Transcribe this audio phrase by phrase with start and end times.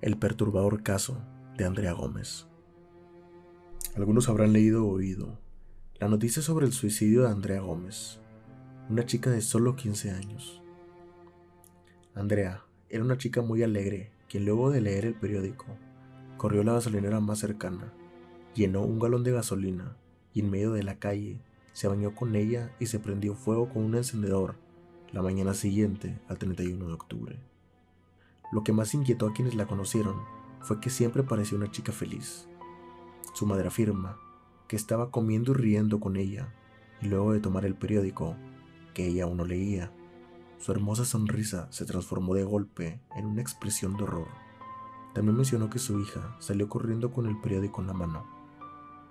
[0.00, 1.20] El perturbador caso
[1.56, 2.46] de Andrea Gómez.
[3.96, 5.40] Algunos habrán leído o oído
[5.98, 8.20] la noticia sobre el suicidio de Andrea Gómez,
[8.88, 10.62] una chica de solo 15 años.
[12.14, 15.66] Andrea era una chica muy alegre, quien luego de leer el periódico,
[16.36, 17.92] corrió a la gasolinera más cercana,
[18.54, 19.96] llenó un galón de gasolina
[20.32, 21.40] y en medio de la calle
[21.72, 24.54] se bañó con ella y se prendió fuego con un encendedor
[25.10, 27.47] la mañana siguiente al 31 de octubre.
[28.50, 30.16] Lo que más inquietó a quienes la conocieron
[30.60, 32.48] fue que siempre parecía una chica feliz.
[33.34, 34.18] Su madre afirma
[34.66, 36.54] que estaba comiendo y riendo con ella,
[37.00, 38.36] y luego de tomar el periódico,
[38.94, 39.92] que ella aún no leía,
[40.58, 44.28] su hermosa sonrisa se transformó de golpe en una expresión de horror.
[45.14, 48.26] También mencionó que su hija salió corriendo con el periódico en la mano,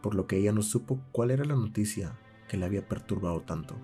[0.00, 3.74] por lo que ella no supo cuál era la noticia que la había perturbado tanto.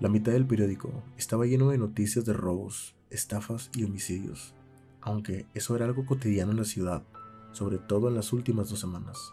[0.00, 4.54] La mitad del periódico estaba lleno de noticias de robos, estafas y homicidios,
[5.00, 7.02] aunque eso era algo cotidiano en la ciudad,
[7.52, 9.32] sobre todo en las últimas dos semanas.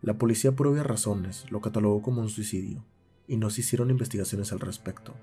[0.00, 2.84] La policía por obvias razones lo catalogó como un suicidio
[3.26, 5.14] y no se hicieron investigaciones al respecto,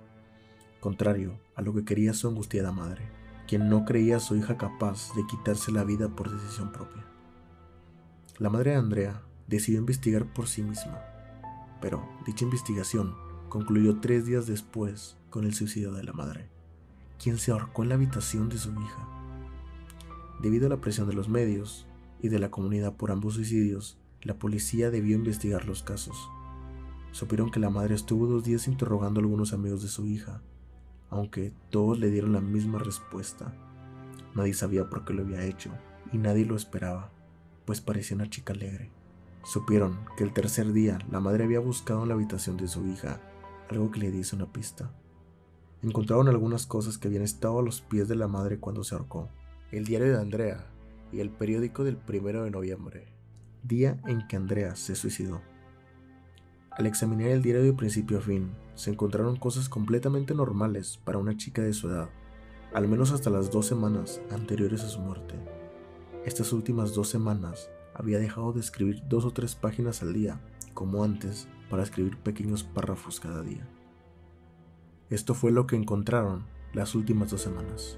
[0.79, 3.09] contrario a lo que quería su angustiada madre,
[3.47, 7.05] quien no creía a su hija capaz de quitarse la vida por decisión propia.
[8.37, 11.01] La madre de Andrea decidió investigar por sí misma,
[11.81, 13.15] pero dicha investigación
[13.49, 16.49] concluyó tres días después con el suicidio de la madre,
[17.21, 19.07] quien se ahorcó en la habitación de su hija.
[20.41, 21.85] Debido a la presión de los medios
[22.21, 26.29] y de la comunidad por ambos suicidios, la policía debió investigar los casos.
[27.11, 30.41] Supieron que la madre estuvo dos días interrogando a algunos amigos de su hija,
[31.09, 33.53] aunque todos le dieron la misma respuesta.
[34.35, 35.71] Nadie sabía por qué lo había hecho
[36.13, 37.11] y nadie lo esperaba,
[37.65, 38.91] pues parecía una chica alegre.
[39.43, 43.21] Supieron que el tercer día la madre había buscado en la habitación de su hija
[43.69, 44.91] algo que le diese una pista.
[45.81, 49.29] Encontraron algunas cosas que habían estado a los pies de la madre cuando se ahorcó.
[49.71, 50.67] El diario de Andrea
[51.11, 53.07] y el periódico del primero de noviembre,
[53.63, 55.41] día en que Andrea se suicidó.
[56.71, 61.37] Al examinar el diario de principio a fin, se encontraron cosas completamente normales para una
[61.37, 62.09] chica de su edad,
[62.73, 65.35] al menos hasta las dos semanas anteriores a su muerte.
[66.25, 70.41] Estas últimas dos semanas había dejado de escribir dos o tres páginas al día,
[70.73, 73.67] como antes, para escribir pequeños párrafos cada día.
[75.09, 77.97] Esto fue lo que encontraron las últimas dos semanas.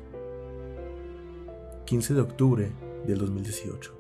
[1.85, 2.71] 15 de octubre
[3.05, 3.93] del 2018.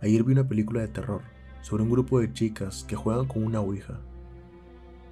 [0.00, 1.22] Ayer vi una película de terror
[1.60, 4.00] sobre un grupo de chicas que juegan con una ouija.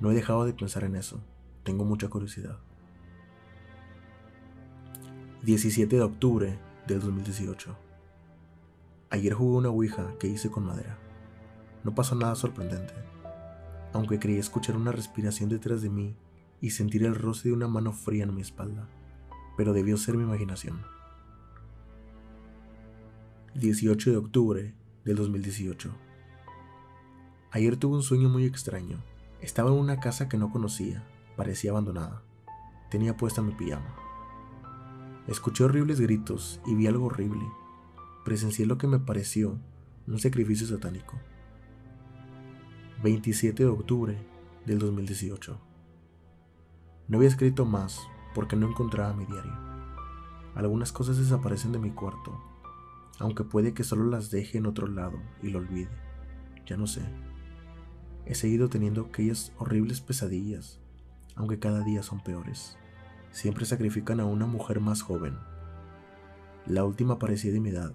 [0.00, 1.20] No he dejado de pensar en eso,
[1.62, 2.58] tengo mucha curiosidad.
[5.42, 6.58] 17 de octubre
[6.88, 7.76] del 2018.
[9.10, 10.98] Ayer jugué una ouija que hice con madera.
[11.84, 12.94] No pasó nada sorprendente
[13.92, 16.14] aunque creí escuchar una respiración detrás de mí
[16.60, 18.88] y sentir el roce de una mano fría en mi espalda,
[19.56, 20.82] pero debió ser mi imaginación.
[23.54, 25.91] 18 de octubre del 2018.
[27.50, 29.03] Ayer tuve un sueño muy extraño.
[29.41, 31.03] Estaba en una casa que no conocía,
[31.37, 32.22] parecía abandonada.
[32.91, 33.97] Tenía puesta mi pijama.
[35.27, 37.44] Escuché horribles gritos y vi algo horrible.
[38.25, 39.59] Presencié lo que me pareció
[40.06, 41.19] un sacrificio satánico.
[43.03, 44.19] 27 de octubre
[44.66, 45.69] del 2018.
[47.10, 49.53] No había escrito más porque no encontraba mi diario.
[50.54, 52.41] Algunas cosas desaparecen de mi cuarto,
[53.19, 55.91] aunque puede que solo las deje en otro lado y lo olvide.
[56.66, 57.03] Ya no sé.
[58.26, 60.78] He seguido teniendo aquellas horribles pesadillas,
[61.34, 62.78] aunque cada día son peores.
[63.32, 65.37] Siempre sacrifican a una mujer más joven.
[66.65, 67.92] La última parecía de mi edad,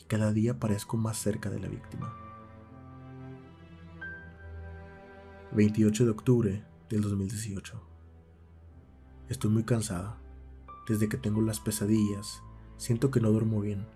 [0.00, 2.14] y cada día parezco más cerca de la víctima.
[5.52, 7.93] 28 de octubre del 2018.
[9.28, 10.18] Estoy muy cansada.
[10.86, 12.42] Desde que tengo las pesadillas,
[12.76, 13.86] siento que no duermo bien.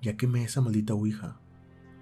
[0.00, 1.38] Ya que me esa maldita ouija,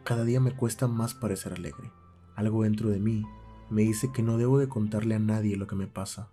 [0.04, 1.90] cada día me cuesta más parecer alegre.
[2.36, 3.24] Algo dentro de mí
[3.68, 6.30] me dice que no debo de contarle a nadie lo que me pasa.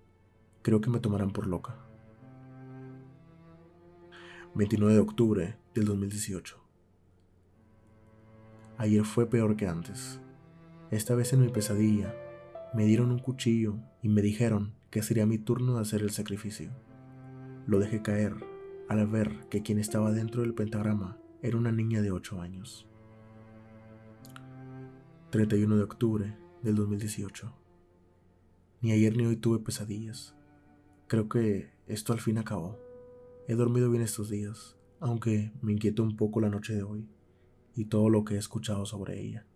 [0.61, 1.77] Creo que me tomarán por loca.
[4.53, 6.61] 29 de octubre del 2018.
[8.77, 10.19] Ayer fue peor que antes.
[10.91, 12.13] Esta vez en mi pesadilla
[12.75, 16.69] me dieron un cuchillo y me dijeron que sería mi turno de hacer el sacrificio.
[17.65, 18.35] Lo dejé caer
[18.87, 22.87] al ver que quien estaba dentro del pentagrama era una niña de 8 años.
[25.31, 27.51] 31 de octubre del 2018.
[28.81, 30.35] Ni ayer ni hoy tuve pesadillas.
[31.07, 32.77] Creo que esto al fin acabó.
[33.47, 37.09] He dormido bien estos días, aunque me inquietó un poco la noche de hoy
[37.75, 39.47] y todo lo que he escuchado sobre ella.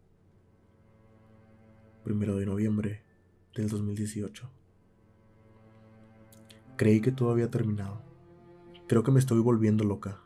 [2.04, 3.04] Primero de noviembre
[3.54, 4.50] del 2018.
[6.78, 8.04] Creí que todo había terminado.
[8.88, 10.22] Creo que me estoy volviendo loca.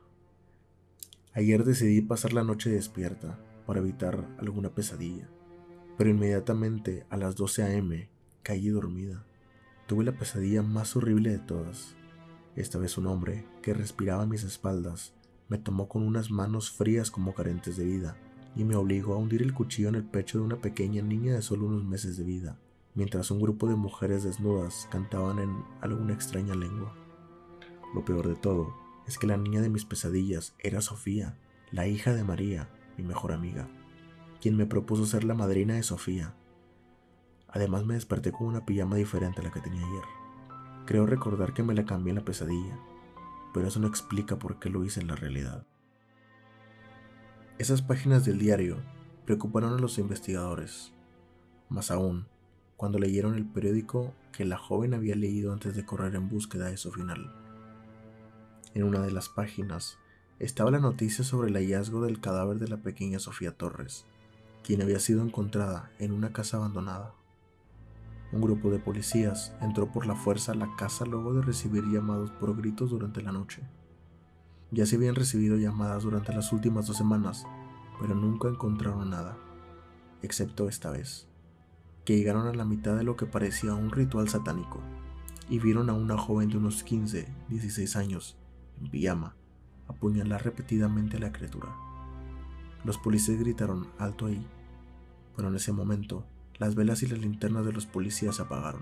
[1.33, 5.29] Ayer decidí pasar la noche despierta para evitar alguna pesadilla,
[5.97, 8.09] pero inmediatamente a las 12 a.m.
[8.43, 9.23] caí dormida.
[9.87, 11.95] Tuve la pesadilla más horrible de todas.
[12.57, 15.13] Esta vez un hombre que respiraba a mis espaldas
[15.47, 18.17] me tomó con unas manos frías como carentes de vida
[18.57, 21.41] y me obligó a hundir el cuchillo en el pecho de una pequeña niña de
[21.41, 22.59] solo unos meses de vida,
[22.93, 26.93] mientras un grupo de mujeres desnudas cantaban en alguna extraña lengua.
[27.93, 28.73] Lo peor de todo
[29.07, 31.37] es que la niña de mis pesadillas era Sofía,
[31.71, 33.69] la hija de María, mi mejor amiga,
[34.41, 36.33] quien me propuso ser la madrina de Sofía.
[37.47, 40.03] Además me desperté con una pijama diferente a la que tenía ayer.
[40.85, 42.77] Creo recordar que me la cambié en la pesadilla,
[43.53, 45.65] pero eso no explica por qué lo hice en la realidad.
[47.57, 48.77] Esas páginas del diario
[49.25, 50.93] preocuparon a los investigadores,
[51.69, 52.25] más aún
[52.81, 56.77] cuando leyeron el periódico que la joven había leído antes de correr en búsqueda de
[56.77, 57.31] su final.
[58.73, 59.99] En una de las páginas
[60.39, 64.07] estaba la noticia sobre el hallazgo del cadáver de la pequeña Sofía Torres,
[64.63, 67.13] quien había sido encontrada en una casa abandonada.
[68.31, 72.31] Un grupo de policías entró por la fuerza a la casa luego de recibir llamados
[72.31, 73.61] por gritos durante la noche.
[74.71, 77.45] Ya se habían recibido llamadas durante las últimas dos semanas,
[77.99, 79.37] pero nunca encontraron nada,
[80.23, 81.30] excepto esta vez,
[82.05, 84.81] que llegaron a la mitad de lo que parecía un ritual satánico
[85.49, 88.37] y vieron a una joven de unos 15, 16 años,
[88.79, 89.35] en pijama,
[89.87, 91.75] apuñalar repetidamente a la criatura.
[92.83, 94.45] Los policías gritaron alto ahí,
[95.35, 96.25] pero en ese momento
[96.57, 98.81] las velas y las linternas de los policías se apagaron.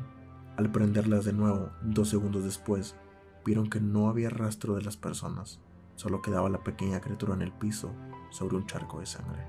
[0.58, 2.96] Al prenderlas de nuevo, dos segundos después,
[3.46, 5.60] vieron que no había rastro de las personas.
[5.96, 7.94] Solo quedaba la pequeña criatura en el piso,
[8.30, 9.44] sobre un charco de sangre.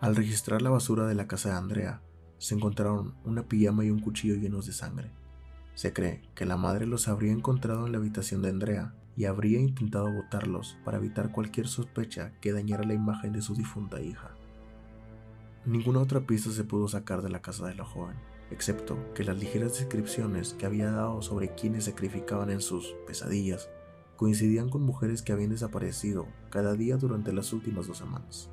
[0.00, 2.00] Al registrar la basura de la casa de Andrea,
[2.40, 5.10] se encontraron una pijama y un cuchillo llenos de sangre.
[5.74, 9.60] Se cree que la madre los habría encontrado en la habitación de Andrea y habría
[9.60, 14.34] intentado botarlos para evitar cualquier sospecha que dañara la imagen de su difunta hija.
[15.66, 18.16] Ninguna otra pista se pudo sacar de la casa de la joven,
[18.50, 23.68] excepto que las ligeras descripciones que había dado sobre quienes sacrificaban en sus pesadillas
[24.16, 28.48] coincidían con mujeres que habían desaparecido cada día durante las últimas dos semanas.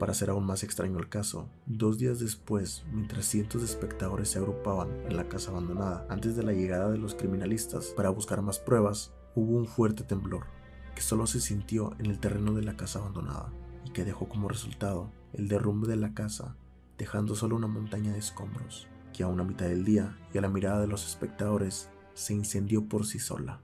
[0.00, 4.38] Para hacer aún más extraño el caso, dos días después, mientras cientos de espectadores se
[4.38, 8.58] agrupaban en la casa abandonada antes de la llegada de los criminalistas para buscar más
[8.58, 10.46] pruebas, hubo un fuerte temblor
[10.94, 13.52] que solo se sintió en el terreno de la casa abandonada
[13.84, 16.56] y que dejó como resultado el derrumbe de la casa,
[16.96, 20.48] dejando solo una montaña de escombros, que a una mitad del día y a la
[20.48, 23.60] mirada de los espectadores se incendió por sí sola.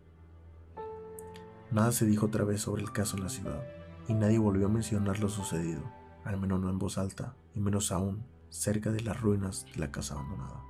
[1.70, 3.66] Nada se dijo otra vez sobre el caso en la ciudad,
[4.06, 5.80] y nadie volvió a mencionar lo sucedido,
[6.26, 9.92] al menos no en voz alta, y menos aún cerca de las ruinas de la
[9.92, 10.62] casa abandonada.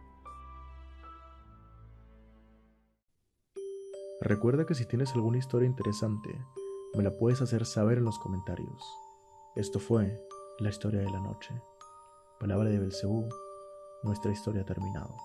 [4.21, 6.31] Recuerda que si tienes alguna historia interesante,
[6.95, 8.83] me la puedes hacer saber en los comentarios.
[9.55, 10.23] Esto fue
[10.59, 11.55] La historia de la noche.
[12.41, 13.29] Palabra de Belcebú,
[14.03, 15.17] nuestra historia ha terminado.